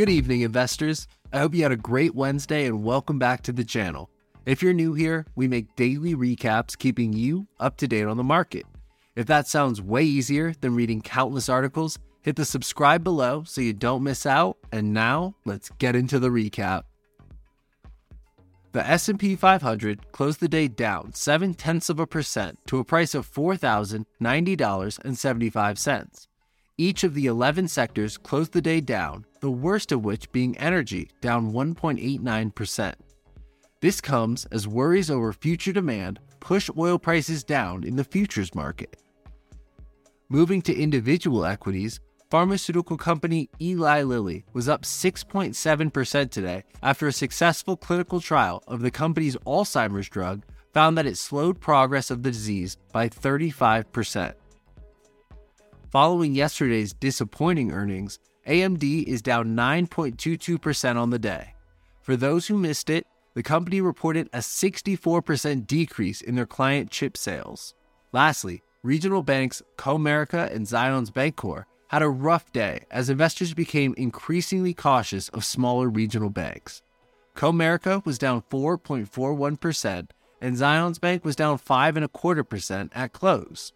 [0.00, 1.06] Good evening, investors.
[1.30, 4.08] I hope you had a great Wednesday and welcome back to the channel.
[4.46, 8.24] If you're new here, we make daily recaps keeping you up to date on the
[8.24, 8.64] market.
[9.14, 13.74] If that sounds way easier than reading countless articles, hit the subscribe below so you
[13.74, 14.56] don't miss out.
[14.72, 16.84] And now, let's get into the recap.
[18.72, 23.14] The S&P 500 closed the day down 7 tenths of a percent to a price
[23.14, 26.26] of $4,090.75.
[26.80, 31.10] Each of the 11 sectors closed the day down, the worst of which being energy,
[31.20, 32.94] down 1.89%.
[33.82, 38.96] This comes as worries over future demand push oil prices down in the futures market.
[40.30, 47.76] Moving to individual equities, pharmaceutical company Eli Lilly was up 6.7% today after a successful
[47.76, 52.78] clinical trial of the company's Alzheimer's drug found that it slowed progress of the disease
[52.90, 54.32] by 35%.
[55.90, 61.54] Following yesterday's disappointing earnings, AMD is down 9.22% on the day.
[62.00, 67.16] For those who missed it, the company reported a 64% decrease in their client chip
[67.16, 67.74] sales.
[68.12, 74.72] Lastly, regional banks Comerica and Zions Bancorp had a rough day as investors became increasingly
[74.72, 76.82] cautious of smaller regional banks.
[77.34, 80.08] Comerica was down 4.41%
[80.40, 83.72] and Zions Bank was down 5.25% at close.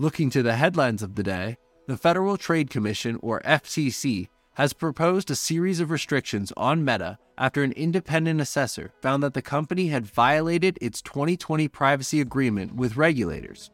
[0.00, 1.56] Looking to the headlines of the day,
[1.88, 7.64] the Federal Trade Commission, or FTC, has proposed a series of restrictions on Meta after
[7.64, 13.72] an independent assessor found that the company had violated its 2020 privacy agreement with regulators.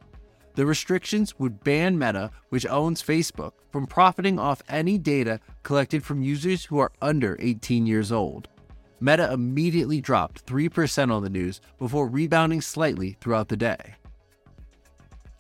[0.55, 6.23] The restrictions would ban Meta, which owns Facebook, from profiting off any data collected from
[6.23, 8.49] users who are under 18 years old.
[8.99, 13.97] Meta immediately dropped 3% on the news before rebounding slightly throughout the day.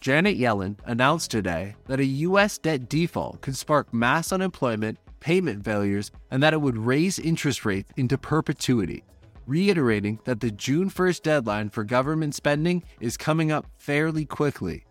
[0.04, 2.58] Janet Yellen announced today that a U.S.
[2.58, 7.90] debt default could spark mass unemployment, payment failures, and that it would raise interest rates
[7.96, 9.02] into perpetuity,
[9.46, 14.84] reiterating that the June 1st deadline for government spending is coming up fairly quickly.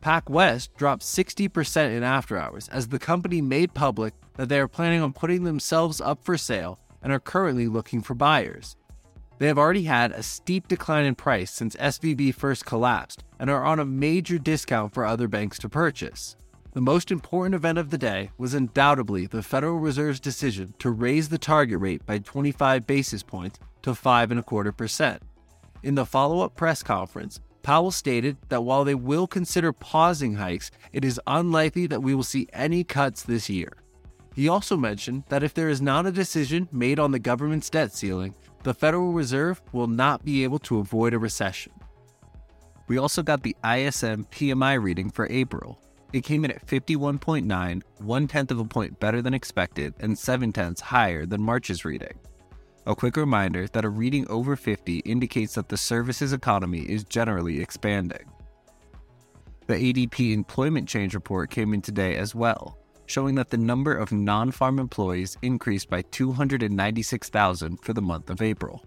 [0.00, 5.02] PacWest dropped 60% in after hours as the company made public that they are planning
[5.02, 8.76] on putting themselves up for sale and are currently looking for buyers.
[9.38, 13.64] They have already had a steep decline in price since SVB first collapsed and are
[13.64, 16.36] on a major discount for other banks to purchase.
[16.72, 21.28] The most important event of the day was undoubtedly the Federal Reserve's decision to raise
[21.28, 25.20] the target rate by 25 basis points to 5.25%.
[25.82, 30.70] In the follow up press conference, Powell stated that while they will consider pausing hikes,
[30.92, 33.72] it is unlikely that we will see any cuts this year.
[34.34, 37.92] He also mentioned that if there is not a decision made on the government's debt
[37.92, 38.34] ceiling,
[38.66, 41.72] the Federal Reserve will not be able to avoid a recession.
[42.88, 45.80] We also got the ISM PMI reading for April.
[46.12, 50.52] It came in at 51.9, one tenth of a point better than expected, and seven
[50.52, 52.18] tenths higher than March's reading.
[52.86, 57.60] A quick reminder that a reading over 50 indicates that the services economy is generally
[57.60, 58.28] expanding.
[59.68, 64.12] The ADP employment change report came in today as well, showing that the number of
[64.12, 68.84] non farm employees increased by 296,000 for the month of April.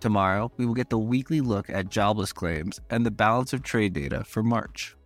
[0.00, 3.92] Tomorrow, we will get the weekly look at jobless claims and the balance of trade
[3.92, 4.96] data for March.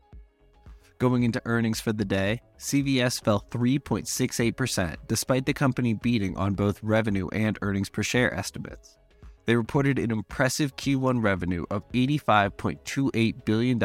[0.99, 6.83] Going into earnings for the day, CVS fell 3.68% despite the company beating on both
[6.83, 8.97] revenue and earnings per share estimates.
[9.45, 13.83] They reported an impressive Q1 revenue of $85.28 billion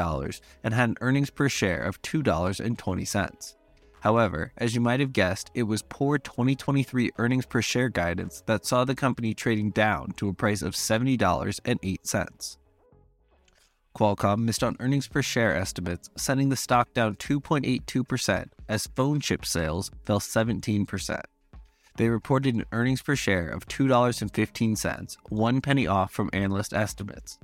[0.63, 3.55] and had an earnings per share of $2.20.
[4.01, 8.65] However, as you might have guessed, it was poor 2023 earnings per share guidance that
[8.65, 12.57] saw the company trading down to a price of $70.08.
[13.95, 19.45] Qualcomm missed on earnings per share estimates, sending the stock down 2.82% as phone chip
[19.45, 21.21] sales fell 17%.
[21.97, 27.37] They reported an earnings per share of $2.15, one penny off from analyst estimates.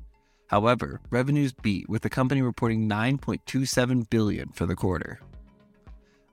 [0.48, 5.19] However, revenues beat with the company reporting 9.27 billion for the quarter.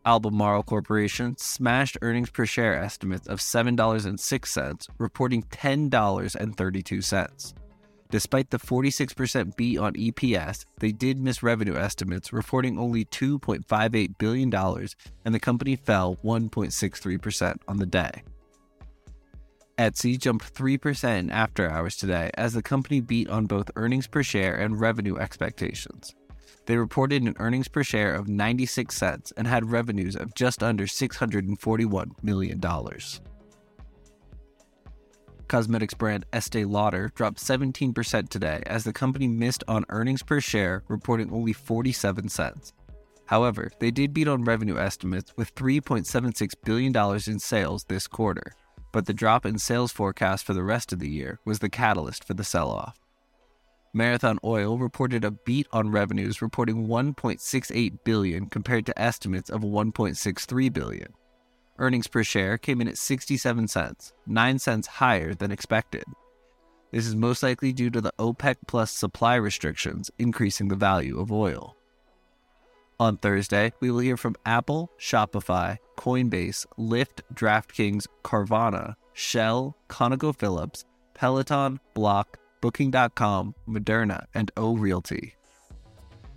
[0.06, 7.55] Albemarle Corporation smashed earnings per share estimates of $7.06, reporting $10.32.
[8.11, 14.55] Despite the 46% beat on EPS, they did miss revenue estimates, reporting only $2.58 billion,
[15.25, 18.23] and the company fell 1.63% on the day.
[19.79, 24.23] Etsy jumped 3% in after hours today as the company beat on both earnings per
[24.23, 26.15] share and revenue expectations.
[26.67, 30.87] They reported an earnings per share of 96 cents and had revenues of just under
[30.87, 32.61] $641 million.
[35.47, 40.83] Cosmetics brand Estee Lauder dropped 17% today as the company missed on earnings per share,
[40.89, 42.73] reporting only 47 cents.
[43.27, 46.95] However, they did beat on revenue estimates with $3.76 billion
[47.27, 48.53] in sales this quarter,
[48.93, 52.25] but the drop in sales forecast for the rest of the year was the catalyst
[52.25, 53.04] for the sell off.
[53.96, 60.73] Marathon Oil reported a beat on revenues reporting 1.68 billion compared to estimates of 1.63
[60.73, 61.14] billion.
[61.79, 66.02] Earnings per share came in at 67 cents, 9 cents higher than expected.
[66.91, 71.31] This is most likely due to the OPEC plus supply restrictions increasing the value of
[71.31, 71.76] oil.
[72.99, 81.79] On Thursday, we will hear from Apple, Shopify, Coinbase, Lyft, DraftKings, Carvana, Shell, ConocoPhillips, Peloton,
[81.94, 85.35] Block, Booking.com, Moderna, and O Realty.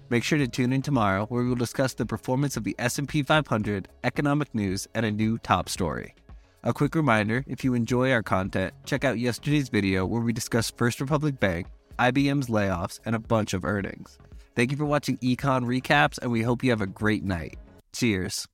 [0.10, 3.24] Make sure to tune in tomorrow where we will discuss the performance of the S&P
[3.24, 6.16] 500, economic news, and a new top story.
[6.64, 10.70] A quick reminder, if you enjoy our content, check out yesterday's video where we discuss
[10.70, 14.18] First Republic Bank, IBM's layoffs, and a bunch of earnings.
[14.54, 17.58] Thank you for watching Econ Recaps, and we hope you have a great night.
[17.94, 18.50] Cheers.